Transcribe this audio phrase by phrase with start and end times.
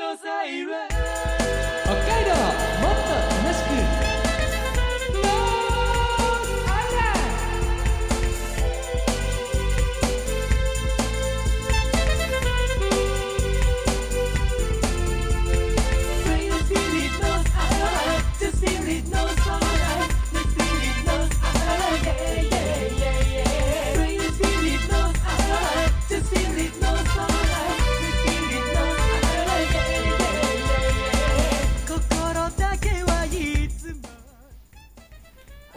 [0.00, 1.29] 北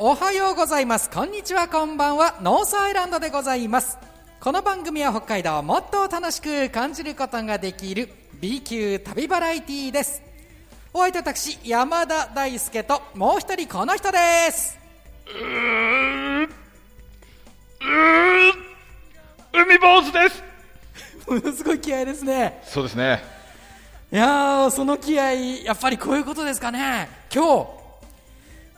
[0.06, 1.10] おはようございます。
[1.10, 1.70] こんにちは。
[1.70, 2.36] こんばんは。
[2.42, 3.98] ノースアイランドでございます。
[4.42, 8.10] この番組は北海道をもっと楽しく感じることができる
[8.42, 10.22] B 級旅バラエティーです。
[10.94, 14.18] お相手は私山田大輔ともう一人この人で
[14.52, 14.78] す。
[19.54, 20.44] 海坊主です。
[21.30, 22.62] ものすごい気合ですね。
[22.66, 23.24] そうですね。
[24.12, 25.32] いやーその気合
[25.64, 27.08] やっぱりこういうことですかね。
[27.34, 27.68] 今日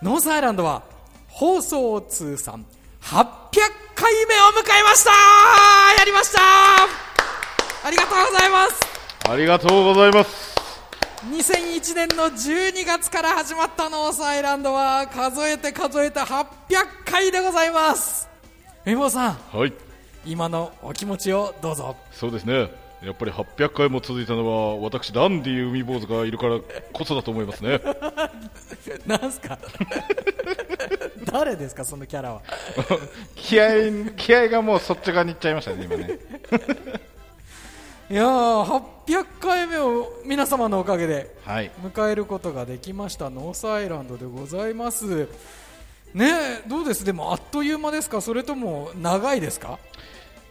[0.04, 0.94] ノースアイランドは
[1.28, 2.66] 放送通算
[3.02, 3.20] 800
[3.96, 5.12] 回目を迎えました。
[5.98, 6.40] やりました。
[7.86, 8.82] ありがとうございます。
[9.30, 10.56] ありがとうございます。
[11.30, 16.46] 2001年の12月から始まったノースアイランドは数えて数えて800
[17.06, 18.28] 回でございます。
[18.86, 19.34] 海坊さん。
[19.34, 19.74] はい。
[20.26, 21.96] 今のお気持ちをどうぞ。
[22.12, 26.60] そうですねやっぱり800回も続いたのは私ダンディ海坊主がいるから
[26.92, 27.80] こそだと思いますね。
[29.06, 29.60] なんすか？
[31.32, 31.86] 誰ですか？
[31.86, 32.42] そのキャラは。
[33.36, 36.20] 気合気合がもうそっち側に行っちゃいましたね今ね。
[38.10, 41.72] いやー800回目を皆様のおかげではい。
[41.84, 45.28] 迎えることができましたノースアイランドでございます。
[46.14, 46.32] ね
[46.66, 47.04] えどうです？
[47.04, 48.22] でもあっという間ですか？
[48.22, 49.80] それとも長いですか？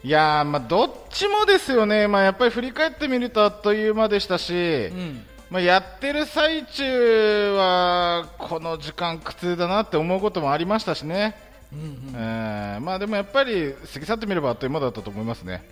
[0.05, 2.07] いやーまあどっちもですよね。
[2.09, 5.25] まあやっぱり振り返ってみるとあっという間でしたし、うん。
[5.51, 11.37] まあ、やってる最中はこの時間苦痛だなって思うこともありましたしね、
[11.73, 11.97] うんうん。
[12.17, 15.63] えーまあでもやっぱり過ぎ去ってみればあっという間だったと思いますね。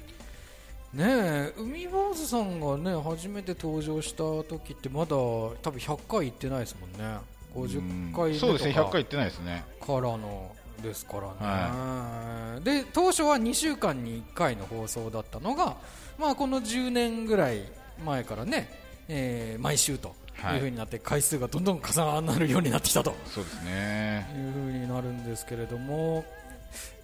[0.94, 7.18] ねえ海坊主さんがね初めて登場した時ってまだ多分100回行ってないですもんね。
[7.54, 8.72] 50回そうですね。
[8.72, 9.64] 100回行ってないですね。
[9.80, 15.76] からのですからね、で当初は2週間に1回の放送だったのが、
[16.18, 17.62] まあ、この10年ぐらい
[18.04, 18.68] 前からね、
[19.08, 20.14] えー毎週と
[20.54, 20.56] い。
[20.56, 23.14] うふうになって回数がどんどん重なるようになってきたと。
[23.26, 24.26] そうですね。
[24.36, 26.24] いうふうになるんですけれども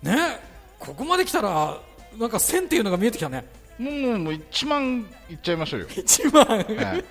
[0.03, 0.41] ね
[0.81, 1.79] ここまで来たら
[2.19, 3.45] なんか1000っていうのが見えてきたね。
[3.79, 6.45] もうもうもう1万いっちゃいましょうよ、 1万。
[6.47, 7.05] はい。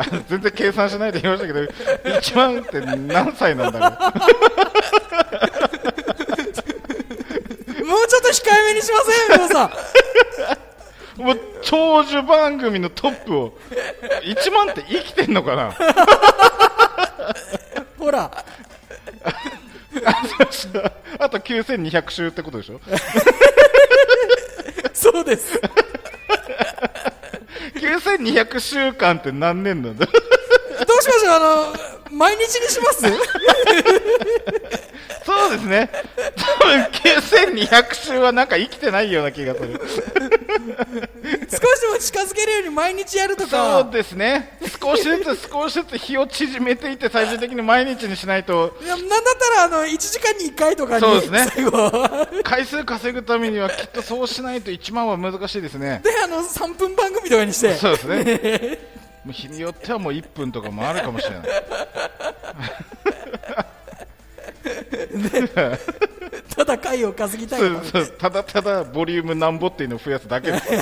[0.28, 1.60] 全然計算しないで言いましたけど
[2.18, 3.86] 1万って何歳なんだろ
[7.80, 11.22] うもうちょっと控えめにしません皆さん。
[11.22, 13.58] もう長寿番組のトップを
[14.22, 15.74] 1万って生きてんのかな？
[17.98, 18.30] ほら。
[21.18, 22.80] あと9200週ってことでしょ？
[24.94, 25.60] そうです。
[27.74, 30.06] 9200週間って何年なんだ？
[30.06, 30.16] どう
[31.02, 31.32] しましょう？
[31.34, 31.38] あ
[32.12, 33.04] の毎日にします？
[35.30, 35.90] そうですね。
[36.36, 36.82] 多分
[37.54, 39.80] 9200週はなんか生きてないような気がする。
[41.50, 44.58] 少しでも近づけるように毎日やるとそかうですね。
[44.80, 48.76] 少しずつ少しずつ日を縮めていって最終的に毎日にしないと。
[48.82, 51.46] いやなんだったらあの1時間に1回とかにそうですね。
[52.42, 56.00] 回数稼ぐためにはきっとそうしないと1万は難しいですね。
[56.02, 57.74] であの3分番組とかにして。
[57.74, 58.78] そうですね。
[59.30, 61.48] 日によってはもう1分とかもあるかもしれない
[66.54, 70.52] ただ回を稼ぎたいそうそうただただボリュームなんぼっていうのを増やすだけ。
[70.52, 70.74] です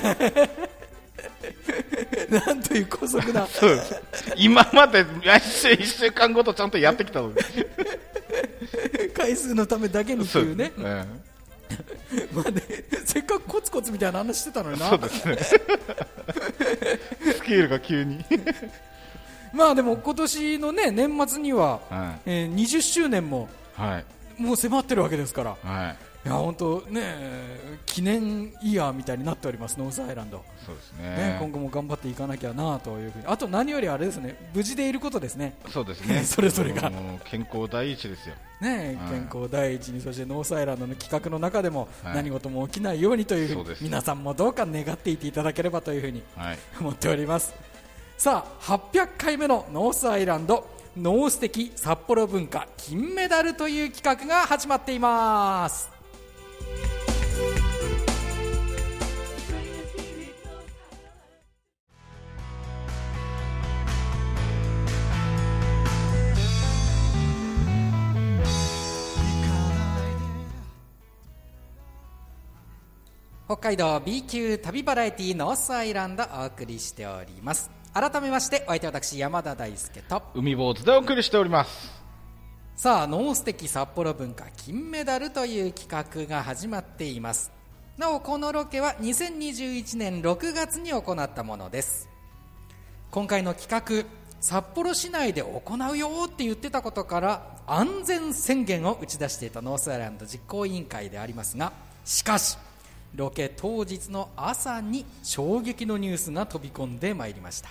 [2.31, 3.75] なんという高速なそう。
[3.75, 4.01] です
[4.37, 7.35] 今まで毎週1週間ごとちゃんとやってきたのに。
[9.15, 10.73] 回数のためだけにっていうね。
[10.77, 10.81] う。
[10.81, 12.63] んまあね
[13.05, 14.89] せっかくコツコツみたいな話してたのにな。
[14.91, 15.37] そうですね。
[17.35, 18.25] スケールが急に。
[19.53, 23.49] まあでも今年のね年末には、はえー20周年も
[23.79, 24.05] いはい
[24.39, 25.57] もう迫ってるわけですから。
[25.63, 25.97] はい。
[26.25, 27.15] いや本当ね
[27.87, 31.17] 記念イヤーみたいになっておりますノースアイランド、そうですね。
[31.17, 33.25] ね今後も頑張っていかなきゃなというふうに。
[33.27, 35.57] あと何よりあれですね無事でいることですね。
[35.69, 36.23] そうですね。
[36.27, 36.91] それぞれが。
[37.25, 38.35] 健康第一ですよ。
[38.61, 39.13] ねはい。
[39.13, 42.17] 健康第一にそしてノースアイランドの企画の中でもはい。
[42.17, 43.85] 何事も起きないようにというふうに、そうです。
[43.85, 47.55] 皆さんもどうか願っていていただければというふうにはい思っております
[48.17, 50.67] さあ800回目のノースアイランド
[51.01, 55.89] ノース的札幌文化金メダルという企画が始まっています。
[73.47, 77.78] 北海道 B 級旅バラエティーノースアイランドお送りしております。
[77.95, 80.23] 改めましてお相手は私山田大輔と。
[80.35, 81.99] 海坊主でお送りしております。
[82.77, 87.51] さあノース的札幌文化金メダルという企画が始まっています。
[87.97, 92.09] なおこのロケは2021年6月に行ったものです。
[93.11, 101.73] 今回の企画札幌市内で行うよって言ってたことから安全宣言を打ち出していたノースアイランド実行委員会でありますが
[102.05, 102.57] しかし
[103.15, 107.71] ロケ当日の朝に衝撃のニュースが飛び込んでまいりました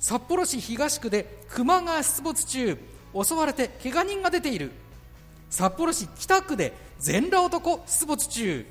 [0.00, 2.78] 札幌市東区で熊が出没中
[3.22, 4.72] 襲われて怪我人が出ている。
[5.50, 8.66] 札幌市北区で全裸男出没中。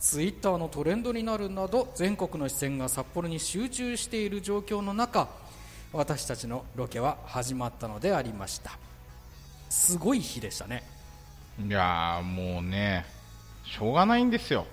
[0.00, 5.28] ツイッターのトレンドになるなど全国の視線が札幌に集中している状況の中
[5.92, 8.72] 私たちのロケは始まったのでありました。
[9.70, 10.82] すごい日でしたね。
[11.64, 13.06] いやーもうね
[13.64, 14.66] しょうがないんですよ。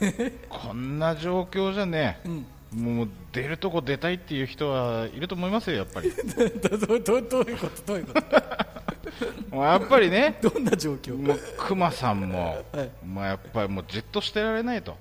[0.48, 6.10] こんな状況じゃね、うんもう出るとこ出たいっていう人はいると思いますよやっぱり。
[6.60, 7.82] どどどどういうこと？
[7.86, 9.54] どういうこと？
[9.56, 11.16] やっぱりねどんな状況？
[11.16, 12.90] もう熊さんも、はい。
[13.06, 14.96] まあ、やっぱりもうじっとしてられないと。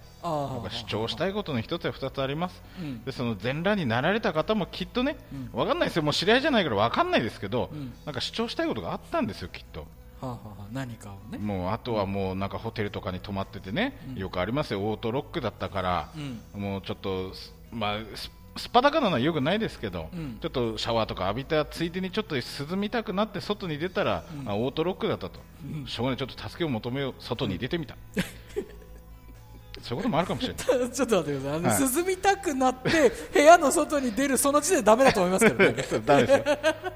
[0.69, 3.03] 主張したいことの一つや二つあります、うん。
[3.03, 5.17] でその全裸になられた方もきっとね、
[5.51, 7.91] わかんないですよ、もう知り合いじゃないからわかんないですけど、ん。
[8.05, 9.81] なんか主張したいことがあったんですよ、きっと。
[9.81, 9.85] は
[10.21, 11.37] あはあはあ何かをね。
[11.39, 16.09] もうあとはもうなんかホテルとかに泊まっててね、よくありますよ、オートロックだったから、
[16.55, 20.37] もうちょっと、すまあ、ススパダカなのはよくないですけど、うん。
[20.39, 22.41] ちょっとシャワーとか浴びたついでにちょっと涼
[22.77, 25.39] みたくなって外に出たら、あオートロックだったと、
[25.87, 27.95] しょうがない、ちょっと助けを求めよう、外に出てみた、
[29.81, 30.91] そういうこともあるかもしれない。
[30.91, 31.57] ちょっと待ってください。
[31.57, 31.81] あの、はい。
[31.81, 35.71] 涼みたくなって部屋の外に出るその時点でダメだと思いますけどね。
[35.73, 35.99] ですよ。
[36.01, 36.37] だか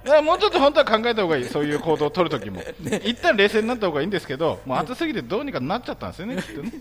[0.03, 2.62] らもうちょっと本当は考えた方がいい、そういう行動を取るときも、
[3.03, 6.71] 一旦冷静になった方がいいんですけど、もう暑すぎてどうにかなっちゃったんですよね、きっとね。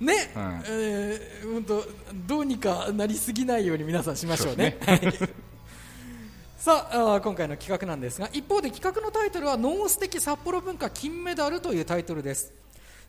[0.00, 0.62] ね、うん。
[0.66, 1.84] えー本当
[2.26, 4.78] どうにかなりすぎないように皆さんしましょうね。
[6.58, 12.52] さあ今回の企画なんですが一方で企画のタイトルは「ノース的札幌文化金メダル」というタイトルです。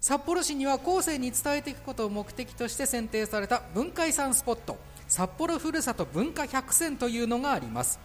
[0.02, 4.78] 札幌市には後世に伝えていくことを目的として選定された文化遺産スポット
[5.08, 8.00] 札幌ふるさと文化百選というのがあります。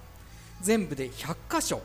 [0.60, 1.80] 全部で100箇所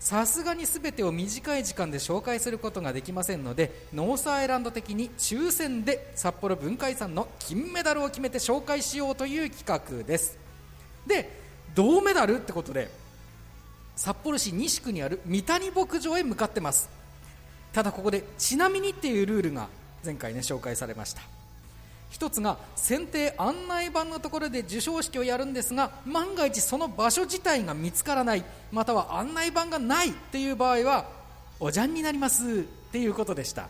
[0.00, 9.64] さすがに全てを短い時間で紹介することができませんのでノースアイランド的に抽選で札幌文化遺産の金メダルを決めて紹介しようという企
[9.98, 10.38] 画です。
[11.06, 11.38] で
[11.74, 12.90] 銅メダルってことで
[13.94, 16.88] 札幌市西区にある三谷牧場へ向かってます。
[17.72, 19.68] ただここでちなみにっていうルールが
[20.02, 21.39] 前回ね紹介されました。
[22.10, 31.06] 一つが選定案内板のところで授賞式をやるんですが万が一その場所自体が見つからないまたは案内板がないっていう場合は
[31.60, 32.62] おじゃんになりますっ
[32.92, 33.68] ていうことでした。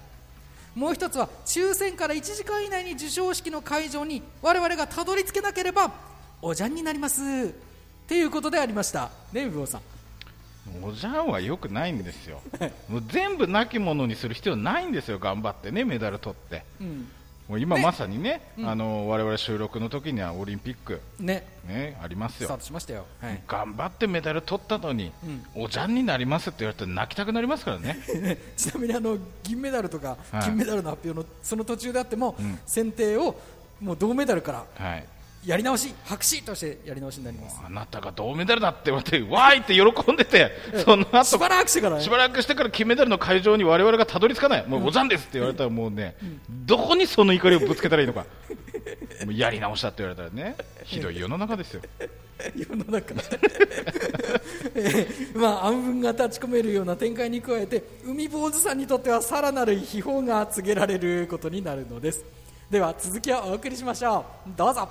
[0.74, 5.92] もう一つは抽選から1時間以内に授賞式の会場に我々がたどり着けなければ
[6.40, 7.24] おじゃんになりますっ
[8.06, 9.10] ていうことでありました。
[9.32, 9.82] ねみぼうさん。
[10.82, 12.40] おじゃんはよくないんですよ、
[12.88, 16.62] もう全部なきものにする必要ないんですよ、頑張ってね、メダル取って。
[16.80, 17.10] うん
[17.50, 21.44] もう今まさにね、あの我々収録の時にはオリンピック、ね。
[21.66, 22.58] ね、ありますスターよ。
[22.58, 25.10] トしましたよ、はい、頑張ってメダル取ったのに、
[25.56, 27.98] おじゃんになりますって言われたら泣きたくなりますからね。
[28.56, 30.42] ちなみにあの銀メダルとかはい。
[30.44, 32.60] 金メダルの発表のその途中であっても、ん。
[32.66, 33.34] 選定を
[33.80, 35.04] もう銅メダルからはい
[35.46, 37.60] やり直し白紙としてやり直しになります。
[37.64, 40.50] あなたが銅メダルだって言われて、わーいって喜んでて、
[40.84, 42.02] その後しばらくしてからね。
[42.02, 46.14] しばらくしてから金メダルの会場に我々がたどり着かない、もうおじゃんですって言われたら、もうね、
[46.66, 48.26] どこにその怒りをぶつけたらいいのか、
[49.24, 51.80] もうやり直したって言われたらね、ひどい世の中ですよ。
[52.56, 53.14] 世の中。
[54.74, 62.24] えーまあ暗雲が立ち込めるような展開に加えて海坊主さんにとってはさらなる秘宝が告げられることになるのです。
[62.70, 64.50] では続きをお送りしましょう。
[64.56, 64.88] どうぞ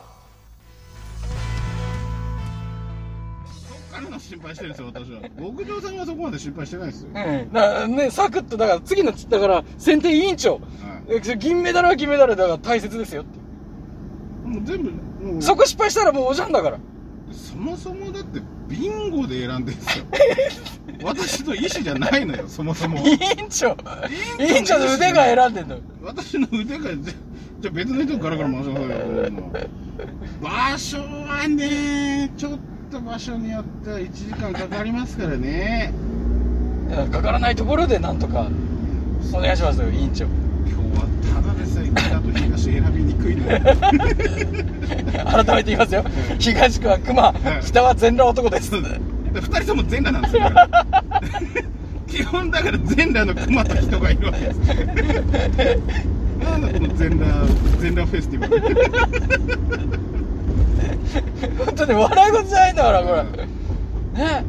[3.99, 5.21] 彼の心配してるんですよ、私は。
[5.37, 7.09] 牧場さんはそこまで心配してないですよ。
[7.13, 10.61] うん、だね、サクッと、だから次の、だから、選定委員長、
[11.09, 13.39] え銀メダルは銀メダルだから大切ですよって。
[14.47, 16.79] もう全部、もう、そこ失敗したらもうおじゃんだから。
[17.31, 20.05] そもそもだって、ビンゴで選んでるんですよ。
[21.03, 22.99] 私の意思じゃないのよ、そもそも。
[23.05, 23.75] 委員長、
[24.39, 25.77] 委員長の腕が選んでんの。
[26.03, 27.13] 私の腕が、じゃ
[27.59, 29.31] じゃあ別の人からから回しなさいよ。
[30.41, 35.93] 場所はね、ちょっと場所によっては1時間かかりますからね。
[37.11, 38.47] かからないところでなんとか、
[39.31, 40.25] お願いしますよ、委員長。
[40.25, 40.33] 今
[40.67, 43.59] 日はただでさえ北と東選びにくいのよ。
[45.25, 46.03] 改めて言いますよ。
[46.39, 48.71] 東区は熊、北は全裸男です。
[48.71, 50.49] で二人とも全裸なんですよ
[52.07, 54.59] 基本だから全裸の熊と人がいるわけです
[56.43, 57.45] なんだこの全裸
[57.79, 60.08] 全裸フェスティバル
[61.65, 63.23] 本当に笑い事じゃないんだからこれ。
[64.23, 64.45] ね。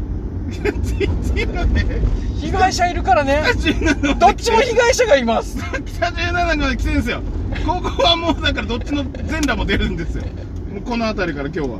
[2.41, 3.43] 被害者いるからね。
[3.45, 5.57] 17どっちも被害者がいます。
[5.59, 7.23] 北17まで来てるんですよ。
[7.67, 10.25] ここはもうだからどっちの全裸も出るんですよ。
[10.85, 11.79] この辺りから今日は。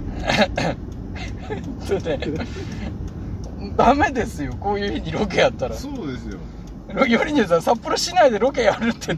[1.87, 2.19] そうね。
[3.77, 4.55] ダメですよ。
[4.61, 5.75] こういう日にロケやったら。
[5.75, 6.39] そうですよ。
[7.07, 9.17] よりにさ札幌市内でロケやるって。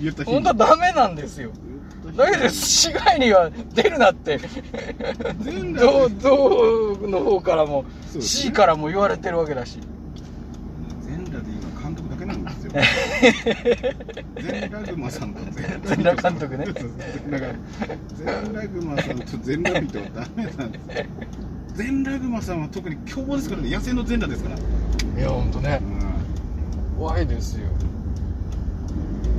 [0.00, 1.50] 言った日本当はダメなんですよ
[2.20, 4.38] だけど市外には出るなって。
[5.40, 8.42] 全道裸道の方からもそうですね。
[8.44, 9.78] C からも言われてるわけだし。
[11.02, 12.72] 全裸で今監督だけなんですよ。
[14.40, 15.40] 全裸熊さんと。
[15.84, 16.64] 全裸監督ね。
[16.66, 16.74] 全
[17.30, 17.54] 裸
[18.16, 20.98] 全裸熊さんと全裸人はダメなんです。
[20.98, 21.04] よ
[21.74, 23.70] 全裸熊さんは特に凶暴ですからね。
[23.70, 25.80] 野生の全裸ですから、いや本当ね。
[26.96, 27.66] う怖いですよ。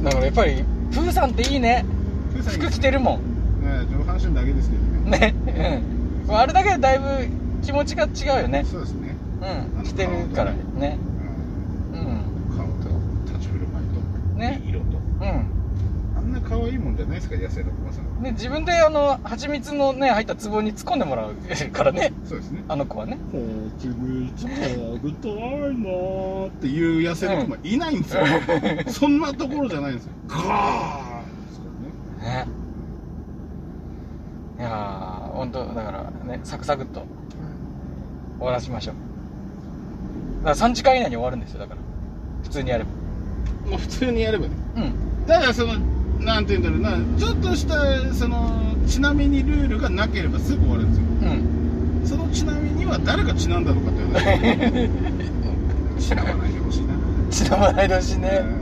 [0.03, 1.85] だからやっぱりプーさんっていいね
[2.49, 3.41] 服着てるもん。
[3.61, 5.19] ね上半身だけですけどね。
[5.45, 5.83] ね。
[6.27, 6.35] うん。
[6.35, 7.05] あれだけでだいぶ
[7.63, 8.65] 気持ちが違うよね。
[8.65, 9.15] そうですね、
[9.77, 9.83] うん。
[9.83, 10.97] 着てるからね。
[11.93, 11.99] うん。
[11.99, 12.57] うん。
[12.57, 14.61] 顔と立ち振る舞いと、ね。
[14.67, 14.85] 色と。
[15.21, 15.61] うん。
[16.17, 18.01] あんな可愛いもんじゃないですか野生の熊さ。
[18.01, 21.35] んはね自分であの蜂蜜のね入った壺に突っ込んでもらう
[21.71, 22.13] からね。
[22.25, 22.63] そうですね。
[22.67, 23.17] あの子はね。
[23.79, 28.23] 蜂蜜食べたいなーっていう野生の熊いないんですよ、
[28.87, 30.11] そんなところじゃないんですよ。
[30.27, 31.00] ガー
[32.21, 32.27] ね。
[32.27, 32.47] ね
[34.59, 37.03] いやー本当だからねサクサクっと
[38.37, 38.95] 終わらしましょう。
[40.43, 41.81] だから3時間以内に終わるんですよだから。
[42.43, 42.89] 普通にやれば。
[43.69, 44.51] もう普通にやればね。
[44.75, 44.93] うん。
[45.27, 45.75] ただその
[46.19, 47.19] なんて言うんだろうな。
[47.19, 51.31] ちょっとしたそのちなみにルールがなければすぐ終わるんですよ。
[51.31, 52.01] うん。
[52.05, 54.89] そのちなみには誰がちなんだのかってい う
[55.93, 56.93] 話ちなまないでほしいな。
[57.29, 58.27] ちなまないでほしいね。
[58.27, 58.60] い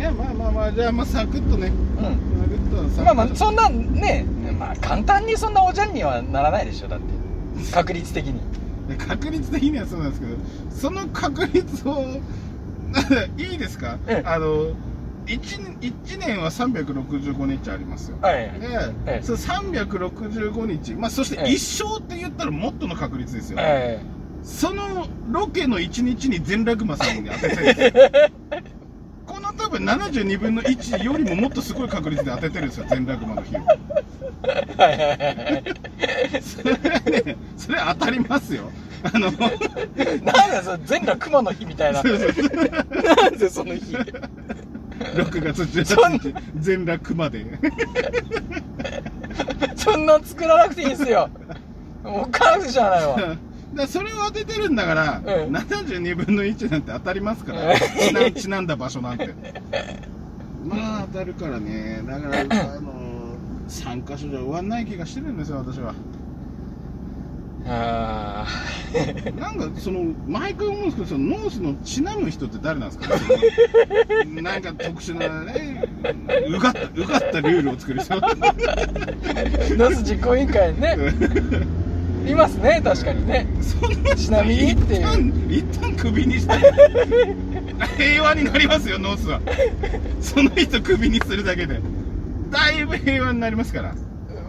[0.00, 1.68] やまあまあまあじゃあまあサクッとね。
[1.68, 2.40] うん。
[2.42, 4.24] サクッとサクッとまあまあそんなね
[4.58, 7.04] まあ簡単にそんなおじゃんにはならないでしょだって。
[7.72, 8.40] 確率的に。
[8.88, 10.36] で確率的にはそうなんですけど
[10.70, 12.04] その確率を
[13.38, 14.26] いいですか、ええ。
[14.26, 14.72] あの
[15.26, 18.16] 1, 一年は365日ありますよ。
[18.20, 18.66] はいで、
[19.06, 19.20] え。
[19.20, 21.52] えその365日、まあ、そしてええ。
[21.52, 24.00] 一生って言ったらもっとの確率ですよ、え
[24.42, 28.32] そのロケの1日に全裸熊さんに当ててるんで
[28.66, 28.72] す
[29.60, 33.60] 多分72分の1よりももっとすごい確率で当ててるんですよ全裸熊の日を
[36.40, 38.70] それはねそれは当たりますよ。
[39.02, 39.40] あのなん
[40.50, 42.02] だそれ全裸熊の日みたいな。
[42.02, 42.28] そうそう。
[43.02, 47.44] なんでその日6月そん18日全裸熊で。
[49.76, 51.28] そんなん作らなくていいですよ。
[52.02, 53.36] もうカラフじゃないわ
[53.74, 59.30] だそれを当ててるんだから、ええ72分の1なんて当たりますから、えちなちなんだ場所なんて。
[60.64, 62.02] まあ当たるからね。
[62.06, 62.44] だからあ
[62.80, 63.36] の
[63.68, 65.94] 3箇所じゃ終わんない気がしてるんですよ私は。
[67.66, 68.46] あ
[69.38, 73.14] なんかその毎回思うんですけどそのノースのちなむ人って誰なんですか、
[74.24, 75.88] ね、 なんか特殊なね
[76.48, 78.14] うがったうがったルールを作る人。
[78.14, 80.96] ノース実行委員会ね
[82.30, 83.46] いますね確かにね。
[83.60, 86.54] そんなちなみにって一旦一旦クビにして
[87.96, 89.40] 平和になりますよノースは。
[90.20, 91.80] その人クビにするだけで。
[92.50, 93.94] だいぶ平和になりますから、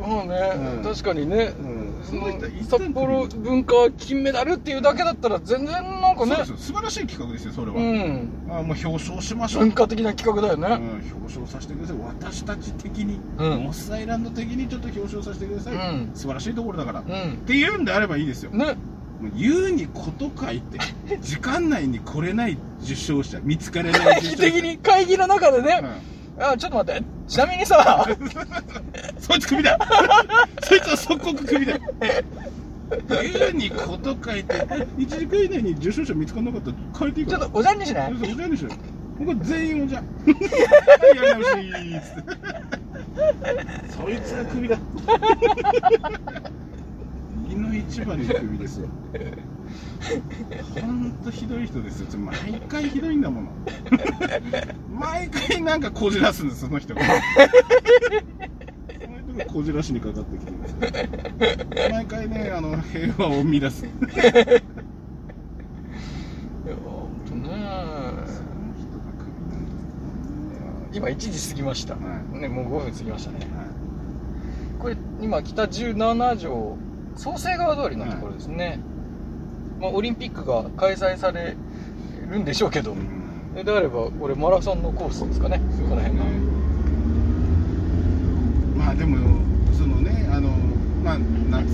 [0.08, 0.84] もうね、うん。
[0.84, 5.68] 確かにね、うん、札幌文化金メダルっていうだけだったら全然
[6.02, 6.36] なんかね。
[6.36, 6.58] そうですよ。
[6.58, 8.30] 素晴らしい企画ですよそれは、うん。
[8.50, 9.64] あもう表彰しましょう。
[9.64, 10.68] 文化的な企画だようんね、
[11.14, 11.98] 表彰させてください。
[11.98, 13.64] 私たち的に、うん。
[13.64, 16.12] モスアイランド的にちょっと表彰させてください、うん。
[16.14, 17.38] 素晴らしいところだから、っうん。
[17.46, 18.52] ていうんであればいいですよ。
[18.52, 18.76] ね。
[19.36, 20.80] 言うにこと書いて
[21.22, 24.52] 時間内に来れない受賞者見つかれない会議受賞者。
[24.52, 25.84] 的に会議の中でね、
[26.40, 28.30] あちょっと待ってちなみにさうん
[29.22, 29.78] そいつクビだ。
[30.64, 31.80] そいつは即刻クビだ。
[33.22, 37.40] 言うにこと書いて1時間以内に受賞者見つからなかったら変えていいから。
[37.40, 38.14] ちょっとおじゃんにしない？
[38.14, 38.76] おじゃんでしょこ
[39.26, 40.04] こ全員おじゃん。
[40.04, 40.10] は
[41.14, 41.50] いやり直し。
[41.56, 42.22] ーっつって
[43.96, 44.78] そいつはクビだ。
[47.48, 48.90] 右の一番にクビですよ
[50.82, 53.50] ほんとひどい人ですよ毎回ひどいんだもの。
[54.92, 57.02] 毎回なんかこじらすんですその人が。
[59.48, 60.74] こじらしにかかってきてるんです。
[60.74, 63.86] よ毎回ねあの平和を乱す。
[63.86, 63.90] い
[66.68, 67.52] やほんとね。
[70.94, 72.00] 今1時過ぎました、は
[72.34, 72.38] い。
[72.40, 73.38] ねもう5分過ぎましたね。
[73.40, 73.48] はい。
[74.80, 76.78] これ今北17条
[77.16, 78.80] 創生川通りのところですね、
[79.82, 81.58] まあ、オリンピックが開催され
[82.30, 83.00] るんでしょうけど、うん。
[83.56, 85.60] えであればこれマラソンのコースですかね。
[85.76, 86.24] そうこの辺が。
[86.26, 86.32] ね。
[88.78, 89.18] まあでも
[89.74, 90.50] そのねあの
[91.04, 91.74] まあ夏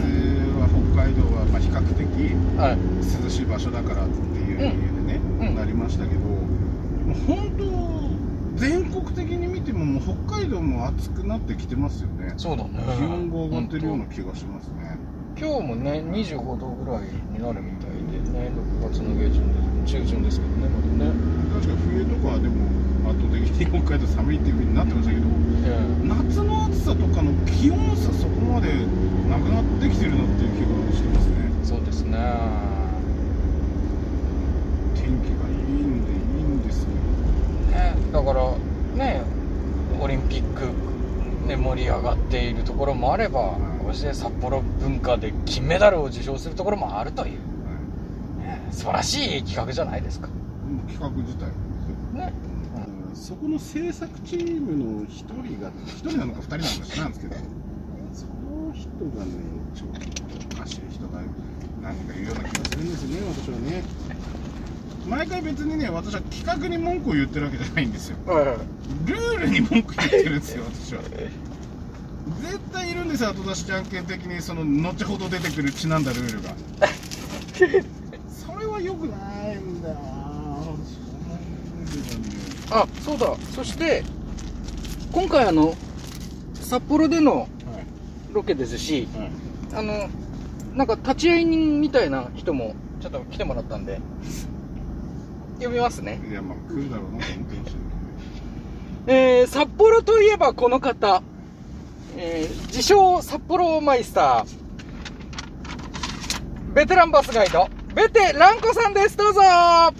[0.56, 2.08] は北海道はまあ比較的
[2.58, 3.24] はい。
[3.24, 5.56] 涼しい場所だからっていう理由でね、うん。
[5.56, 6.38] なりましたけども
[7.12, 12.34] う本当全国的に見てももう北海道も暑くなってきてますよね。
[12.38, 12.80] そうだね。
[12.98, 14.98] 気温が上がってるような気がしますね。
[15.40, 17.76] 今日もね25度ぐらいになるみたいで
[18.38, 18.51] ね
[18.82, 21.12] 6月の下旬で中旬ですけどねまだね。
[21.53, 22.70] 確か冬とかはでも
[23.10, 25.25] 圧倒的に北海道寒いっていう風になってましたけど
[26.03, 28.74] 夏の暑さとかの気温差そこまで
[29.29, 31.36] なくなってきてるなっていう気がしてますね。
[31.63, 32.17] そうですね。
[34.96, 37.77] 天気がいいんでいいんですけど。
[37.77, 39.22] ねだからね
[40.00, 47.39] オリンピック、ね、盛り上がっているところもあればこうして札幌文化で金メダルを受賞するところもあるという、ね、
[48.71, 50.27] 素晴らしい企画じゃないですか。
[50.88, 51.45] 企画自体。
[52.13, 52.33] ね。
[53.09, 53.15] うん。
[53.15, 57.36] そこの制作チームの一人が一人なのか二人なのか知らんですけど
[58.13, 59.31] その人がね
[59.74, 61.21] ちょっとおかしい人が
[61.81, 63.83] 何か言うような気がするんですよね私はね。
[65.07, 68.17] 毎回別にね私は企画に文句を言ってるわけじゃないんですよ。
[69.05, 71.01] ルールに文句言ってるんですよ私は。
[72.41, 76.50] 絶対いるんですよ後出しじゃんけん的にその後ほど出てくるちなんだルールが
[78.77, 80.77] は良くないんだよその
[81.86, 82.36] ルールがね
[82.72, 83.36] あそうだ。
[83.55, 84.03] そして
[85.12, 85.74] 今回あの
[86.53, 87.48] 札幌でのはい。
[88.34, 89.31] ロケですしはい。
[89.74, 90.10] あの
[90.75, 94.00] なんか立ち会い人みたいな人もちょっと来てもらったんで
[95.60, 96.22] 呼びますね。
[96.29, 97.77] いやまあ来るだろうなと思ってました
[99.12, 101.24] えー、札幌といえばこの方、
[102.17, 104.57] えー自称札幌マイスター。
[106.75, 109.17] ベテランバスガイドベテランコさんです。
[109.17, 109.41] どうぞ。
[109.41, 109.91] は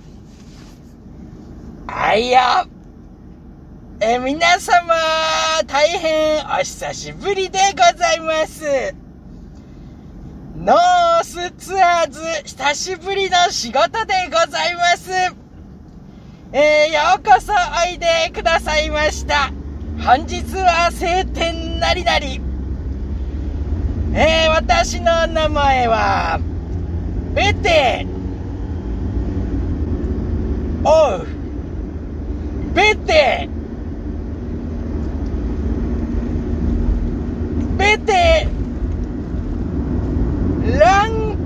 [2.15, 2.39] いよ。
[3.99, 4.93] え皆様
[5.65, 8.93] 大変お久しぶりでございます。
[10.57, 15.10] ノースツアーズ久しぶりの仕事でございます。
[16.53, 19.51] えー、ようこそおいでくださいました。
[20.05, 22.39] 本日は晴天なりなり。
[24.13, 26.39] えー、私の名前は、
[27.38, 28.08] ベテ、
[30.84, 31.28] おう、
[32.73, 33.47] ベテ、
[37.78, 38.47] ベテ、
[40.80, 41.38] ラン、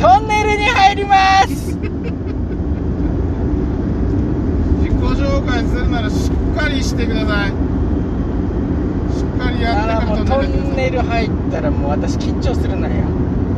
[0.00, 1.76] トンネルに入ります。
[4.82, 7.71] 自己紹介するならしっかりしてください。
[9.62, 12.94] やってもうトトンンネル入ったらもう私緊張するのよ。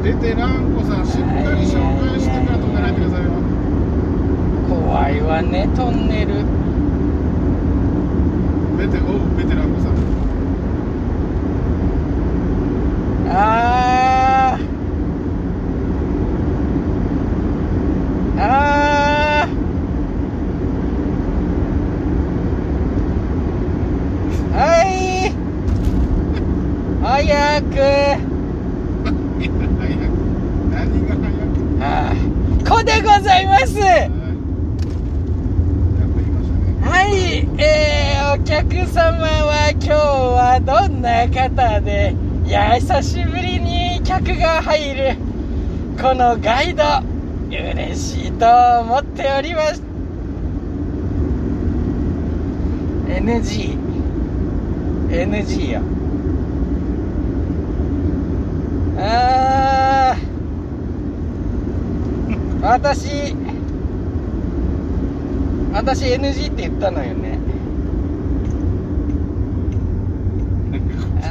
[0.02, 3.30] 出てランコさんしっかり紹介してからトンネル入ってくださいよ。
[4.68, 6.44] 怖いわねトンネル。
[8.76, 9.94] ベテおうベテランコさん。
[13.36, 14.64] あー
[18.40, 19.54] あー
[24.54, 25.32] はい
[27.02, 27.82] 早くいや
[29.40, 30.10] 早く
[30.70, 34.08] 何が早くあーこでございますはいやっ
[36.08, 37.12] と言いましたねはい、
[37.60, 39.90] えー、お客様は今日
[40.60, 42.14] どんな方で、
[42.46, 45.16] いや、久しぶりに客が入る、
[46.00, 46.84] このガイド、
[47.48, 48.46] 嬉しいと
[48.80, 49.82] 思っております。
[53.06, 53.78] NG、
[55.08, 55.80] NG よ。
[58.98, 63.34] あー、私、
[65.72, 67.23] 私 NG って言ったのよね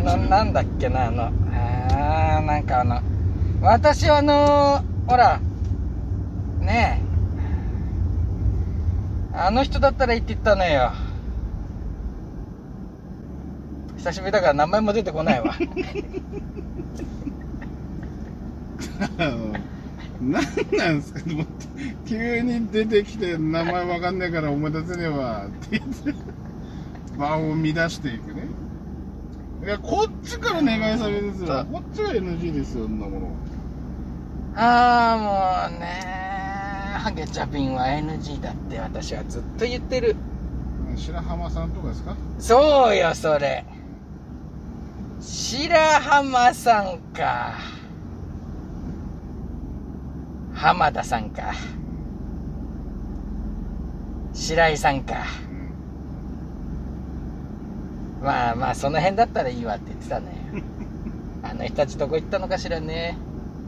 [0.06, 3.02] あのなんだっけなあのあーなんかあの
[3.62, 5.40] 私はあのほら
[6.60, 7.02] ね
[9.34, 10.92] えあの人だったらいいって言ったのよ。
[13.98, 15.56] 久しぶりだから名前も出てこないわ。
[19.18, 19.54] あの
[20.22, 20.44] 何
[20.78, 21.22] なんですか
[22.06, 26.14] 急に出てきて名前わかんねえから思い出せねえわって言って
[27.18, 28.44] 場を乱していくね。
[29.64, 31.66] いやこっちから願い下げですよ。
[31.72, 33.30] こっちは NG ですよそんなもの。
[34.56, 35.88] ああもうね
[37.00, 40.16] ハゲチャピンは NG だって私はずっと言ってる。
[40.98, 42.16] 白浜さんとかですか？
[42.40, 43.66] そうよそれ。
[45.22, 47.54] 白浜さんか。
[50.54, 51.54] 浜田さんか。
[54.34, 55.26] 白井さんか。
[58.24, 60.32] まあまあ、その辺だったらいいわって言ってたね。
[61.44, 63.18] あの人たちどこ行ったのかしらね。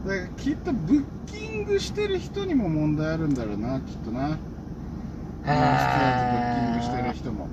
[0.06, 4.38] だからきっとブッキングしてる人にも問題あるんだろうなきっとな。
[5.46, 5.52] あ。
[6.32, 7.48] のブッキングしてる人も。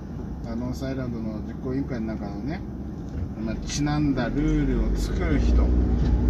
[0.46, 2.62] あのノースアイランドの実行委員会の中のね、
[3.46, 5.68] まあ、ちなんだルールを作る人。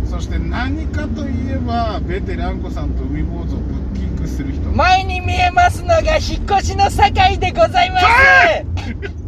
[0.09, 4.71] そして何かといえばベテランコさんと海坊主をブッキングする人。
[4.71, 9.22] 前に見えますのが引っ越しの境でございます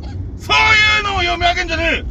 [0.46, 2.06] そういうのを読み上げんじゃねえ。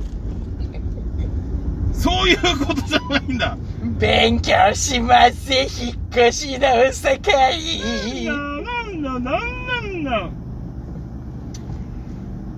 [1.94, 3.56] そういうことじゃないんだ。
[4.00, 5.52] 勉強します。
[5.52, 7.30] 引っ越しの境
[8.60, 10.30] なんだなんだなんだ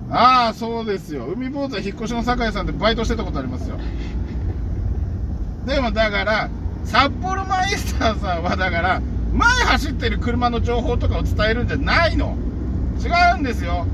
[0.09, 1.25] ああそうですよ。
[1.27, 3.77] 海坊主は引っ越しの酒井さんでバイトしてたことありますよ。
[5.67, 6.49] でもだから
[6.85, 9.01] 札幌マイスターさんはだから
[9.33, 12.35] 前走ってる車の情報とかを伝えるんじゃないの。
[12.99, 13.85] 違うんですよ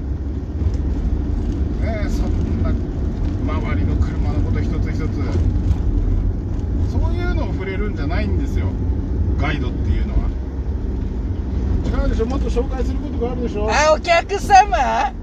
[1.84, 5.10] ねえそんな周りの車のこと一つ一つ。
[6.92, 8.68] そういうのを触れるんじゃないんですよ。
[9.38, 10.20] ガイドっていうのは。
[12.04, 12.26] 違うでしょ？
[12.26, 13.66] もっと紹介することがあるでしょ？
[13.66, 15.12] はあお客様？
[15.12, 15.14] い。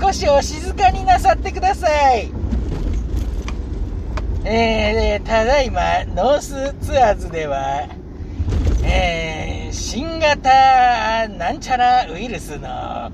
[0.00, 2.30] 少しお静かになさってください。
[4.44, 7.88] えー、ただいまノースツアーズでは
[8.84, 13.12] えー、新型なんちゃらウイルスの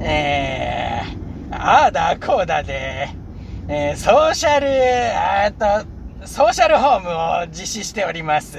[0.00, 1.19] えー、
[1.62, 3.08] ああだこうだで、
[3.68, 4.66] えー、ソーシャル
[5.16, 7.08] あーとソーシャルホーム
[7.44, 8.58] を実施しております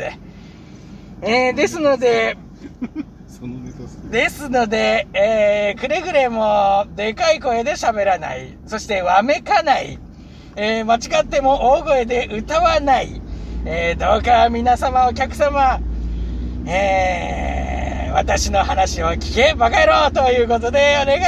[1.23, 2.37] えー、ですので
[4.11, 8.55] ですので、えー、くれぐれもでかい声で喋らない。
[8.67, 9.97] そしてわめかない。
[10.55, 13.19] えー、間違っても大声で歌わない。
[13.65, 15.79] えー、どうか皆様お客様、
[16.67, 17.61] えー、
[18.13, 21.21] 私の話を聞けバカ野郎ということでお願い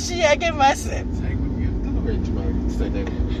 [0.00, 0.88] 申し上げます。
[0.90, 3.32] 最後に言ったのが一番伝えたいことで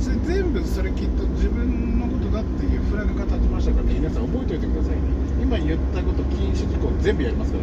[0.00, 5.00] すよねそれ全部それきっと自分のことだっていうフラグが立ちましたから皆さん覚えておいてくださいね。
[5.42, 7.58] 今言ったこと禁止事項全部やりますか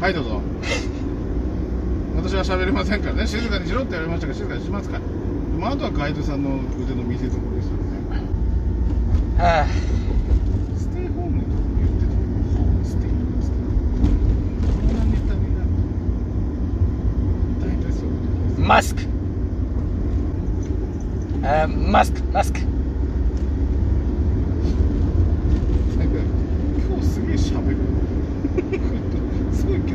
[0.00, 0.04] ら。
[0.04, 0.42] はいどうぞ。
[2.16, 3.26] 私は喋れませんからね。
[3.26, 5.02] 静かにしろって言われましたから静かにしますから。
[5.58, 7.84] まあ、あとはガイドさんの腕の見せ所ですよね。
[9.38, 9.66] は
[10.76, 13.56] ステイホームのとこ言ってたホームステイですこ
[14.78, 15.66] んなネタになる
[17.58, 18.08] 大体そう
[18.64, 19.02] いうことですあ、マスク。
[21.42, 22.60] あーマスク、マスク。
[25.98, 26.18] なんか
[26.88, 27.76] 今日すげえ喋る
[29.52, 29.92] すごい今日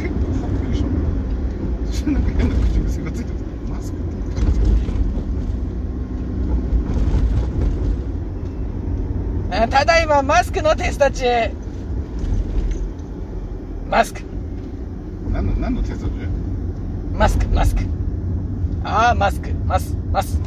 [0.00, 3.34] 結構はっきり喋るそなんか変な口癖がついてる
[3.68, 4.52] マスクって口
[9.50, 11.24] 癖あただいまマスクのテスト中。
[13.90, 14.22] マスク。
[15.30, 16.28] 何の何のテスト中
[17.12, 17.82] マスク、マスク。
[18.88, 20.40] ああ、マスク、マス、マス。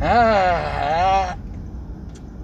[0.00, 1.36] あ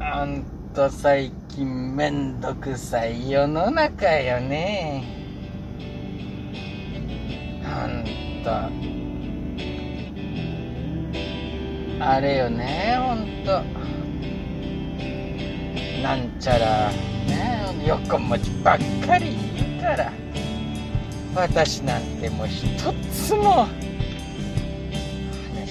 [0.01, 0.43] あ、ほん
[0.75, 5.05] と最近めんどくさい世の中よね。
[7.63, 8.03] ほん
[8.43, 8.51] と。
[12.05, 13.63] あれよね、ほんと。
[16.03, 20.11] なんちゃら、ね、横文字ばっかり言うから。
[21.35, 22.63] 私なんてもう一
[23.13, 23.75] つも話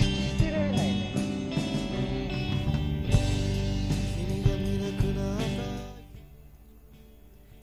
[0.02, 1.14] 聞いてられないね。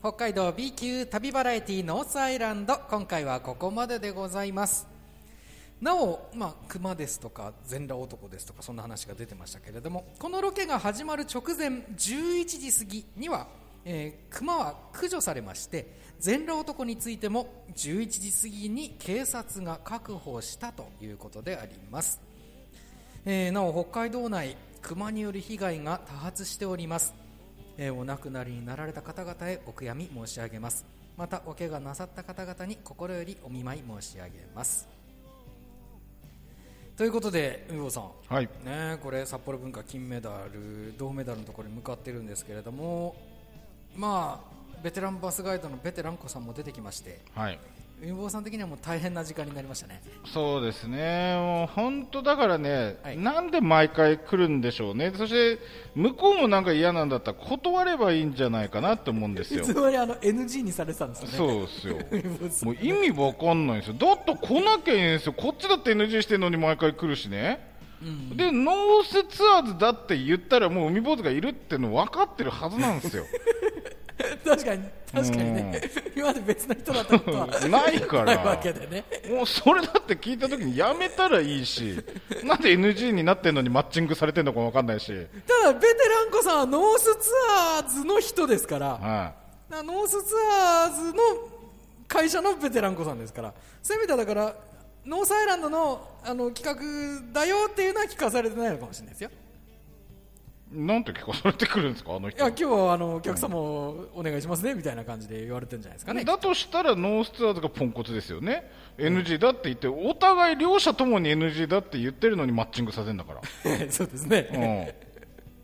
[0.01, 4.87] 北海道 B 級旅バラエティノースアイランド今回はここまででございます。
[5.83, 13.47] なお、まあ、熊ですとか全裸男ですとかそんな話が出てましたけれどもこのロケが始まる直前11時過ぎには、
[13.85, 22.21] えー熊は駆除されまして全裸男についても11時過ぎに警察が確保したということであります。
[23.25, 27.15] えーなお北海道内熊による被害が多発しております、
[27.77, 30.85] えーお亡くなりになられた方々へお悔やみ申し上げます。
[31.17, 34.89] またお怪我なさった方々に心よりお見舞い申し上げます。
[36.97, 38.11] ということで海坊さん。
[38.29, 38.49] はい。
[38.65, 43.17] ねこれ札幌文化金メダル銅メダルのところに向かってるんですけれども
[43.97, 44.51] まあ
[44.83, 47.59] ベテランバスガイドのベテラン子さんも出てきましてはい
[48.03, 55.59] 海坊さん的にはもう大変な時間になりましたねそうですね、もう本当だからね、はいなんで毎回来るんでしょうね、そして
[55.95, 59.75] 向こうもなんか嫌なんだったら断ればいいんじゃないかなって思うんですよいつ。
[59.75, 62.65] まであの NG にされてたんですよねそうですよ。
[62.65, 63.95] もう意味わかんないんですよ。
[63.95, 65.35] だって来なきゃいいんですよ。
[65.35, 67.69] こっちだって NG してるのに毎回来るしね。
[68.35, 73.25] でノースツアーズだって言ったらもう海坊主がいるっての分かってるはずなんですよ
[74.45, 75.81] 確かに確かにね、
[76.15, 78.25] 今まで別の人だったことは ないから。
[78.25, 79.05] ないわけでね。
[79.29, 81.97] もうそれだって聞いた時にやめたらいいし。
[82.45, 85.07] なんで NG になってんのにマッチングされてんのかも分かんないし。
[85.47, 88.87] ただベテランコさんはノースツアーズの人ですから。
[88.91, 89.33] は
[89.69, 91.23] なノースツアーズの
[92.07, 93.55] 会社の部手蘭子さんですから。
[93.83, 94.55] そういう意味ではだから
[95.07, 99.31] ノースアイランドのあの企画だよっていうのは聞かされてないのかもしれないですよ。
[99.31, 99.33] い
[100.73, 102.39] なんて聞かされてくるんですかあの人。
[102.39, 106.25] いや今日はあのお客様をお願いしますねみたいな感じで言われてるんじゃないですかね。
[106.25, 113.41] だとしたらノースツアーズがポンコツですよね、NG だって言ってお互い両者ともに NG だって言ってるのにマッチングさせるんだから。
[113.91, 115.10] そうですね、うん、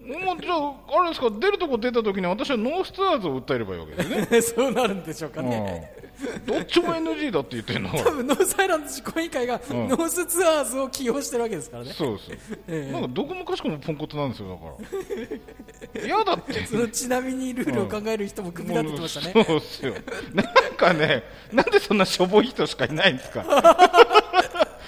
[0.07, 4.41] もうじゃあ、あれですか、出るとこ出たときに私はノースツアーズを訴えればいいわけですね。
[4.43, 6.07] そうなるんでしょうかね、うん
[6.47, 16.07] どっちも NG だって言ってるの 多分ノースアイランド実行委員会がんノースツアーズを起用してるわけですからね、そうですよ、ええなんかどこもかしこもポンコツなんですよ、だから。
[16.07, 16.67] 嫌だって。
[16.67, 19.95] そのちなみにルールを考える人も首立ってましたね、そうですよ。
[20.33, 23.45] なんかね、なんでそんなしょぼい人しかいないんですか。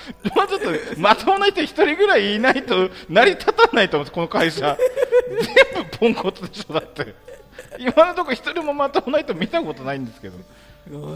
[0.35, 4.77] もうちょっとまともな人一人ぐらいいないと成り立たないと思うんです、この会社。
[5.75, 7.15] 全部ポンコツでしょ、だって。
[7.79, 10.37] 今のところ一人もまともな人見たことないんですけど。
[10.37, 10.45] うん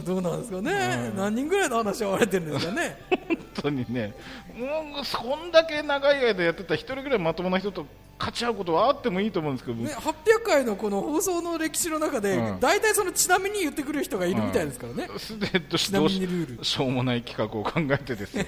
[0.04, 4.14] どうなんですかね、何人ぐらいの話をわれてるんですかね 本当にね、
[4.54, 7.86] もうそんだけ長い間やってたら一人ぐらいまともな人と
[8.22, 10.14] 勝ち合うことはあってもいいと思うんですけど、ね、800
[10.46, 12.60] 回のこの放送の歴史の中で、うん。
[12.60, 16.64] 大体そのちなみに言ってくる人がいるみたいですからね、す でどちなみにルール。
[16.64, 18.46] ししょうもない企画を考えてですね。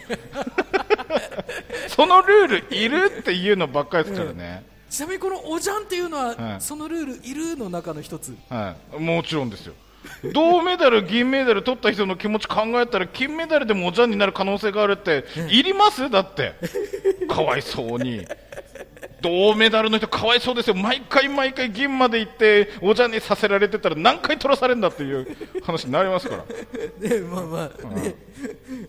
[1.89, 6.61] そのルールいるっていうのばっかりですからね、ちなみにこのおじゃんっていうのは、はい。
[6.61, 8.37] そのルールいるの中の一つ。
[8.49, 9.75] はい、もちろんですよ。
[10.33, 16.09] 銅メダル、銀メダル取った人の気持ち考えたら金メダルでもおじゃんになる可能性があるっていります？
[16.11, 16.55] だって。
[17.29, 18.25] かわいそうに
[19.25, 20.75] 銅メダルの人かわいそうですよ。
[20.77, 25.27] 毎回毎回銀まで行っておじゃんにさせられてたら何回取らされるんだっていう
[25.63, 26.45] 話になりますから。
[27.09, 28.15] ねまあまあね,、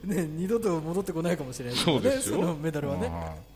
[0.04, 2.38] ね二度と戻ってこないかもしれないそうですよ。
[2.38, 3.08] ねそのメダルはね。
[3.08, 3.56] はい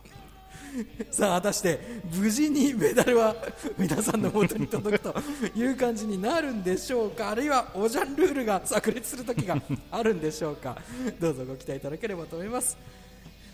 [1.10, 1.80] さあ果たして
[2.14, 3.34] 無事にメダルは
[3.76, 5.14] 皆さんの元に届くと
[5.56, 7.30] いう感じになるんでしょうか？
[7.30, 9.56] あるいはおじゃんルールが炸裂する時が
[9.90, 10.76] あるんでしょうか？
[11.20, 12.76] どうぞご期待いただければと思います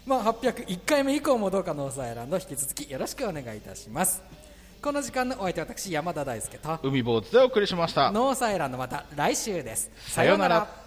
[0.07, 4.23] まあ、801回目以降もどうかノースアイランド引き続きよろしくお願いいたします。
[4.81, 8.13] この時間のお相手は私山田大輔と海坊主でお送りしました。
[8.13, 9.91] ノースアイランドまた来週です。
[9.97, 10.86] さようなら